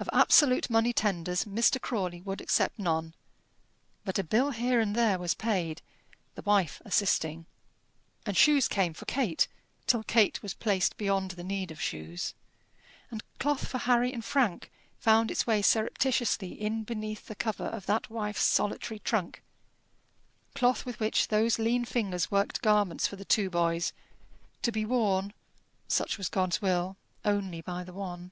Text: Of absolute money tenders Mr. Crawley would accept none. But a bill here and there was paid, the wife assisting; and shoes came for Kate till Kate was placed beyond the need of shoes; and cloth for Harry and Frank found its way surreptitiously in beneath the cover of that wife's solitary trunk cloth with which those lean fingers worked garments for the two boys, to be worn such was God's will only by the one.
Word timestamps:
Of 0.00 0.08
absolute 0.12 0.70
money 0.70 0.92
tenders 0.92 1.44
Mr. 1.44 1.80
Crawley 1.80 2.20
would 2.22 2.40
accept 2.40 2.78
none. 2.78 3.14
But 4.04 4.16
a 4.16 4.22
bill 4.22 4.52
here 4.52 4.78
and 4.78 4.94
there 4.94 5.18
was 5.18 5.34
paid, 5.34 5.82
the 6.36 6.42
wife 6.42 6.80
assisting; 6.84 7.46
and 8.24 8.36
shoes 8.36 8.68
came 8.68 8.94
for 8.94 9.06
Kate 9.06 9.48
till 9.88 10.04
Kate 10.04 10.40
was 10.40 10.54
placed 10.54 10.96
beyond 10.98 11.32
the 11.32 11.42
need 11.42 11.72
of 11.72 11.80
shoes; 11.80 12.32
and 13.10 13.24
cloth 13.40 13.66
for 13.66 13.78
Harry 13.78 14.12
and 14.12 14.24
Frank 14.24 14.70
found 15.00 15.32
its 15.32 15.48
way 15.48 15.62
surreptitiously 15.62 16.52
in 16.52 16.84
beneath 16.84 17.26
the 17.26 17.34
cover 17.34 17.66
of 17.66 17.86
that 17.86 18.08
wife's 18.08 18.42
solitary 18.44 19.00
trunk 19.00 19.42
cloth 20.54 20.86
with 20.86 21.00
which 21.00 21.26
those 21.26 21.58
lean 21.58 21.84
fingers 21.84 22.30
worked 22.30 22.62
garments 22.62 23.08
for 23.08 23.16
the 23.16 23.24
two 23.24 23.50
boys, 23.50 23.92
to 24.62 24.70
be 24.70 24.84
worn 24.84 25.32
such 25.88 26.16
was 26.18 26.28
God's 26.28 26.62
will 26.62 26.96
only 27.24 27.60
by 27.60 27.82
the 27.82 27.92
one. 27.92 28.30